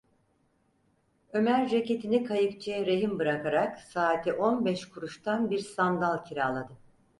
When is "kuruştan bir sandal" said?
4.89-6.23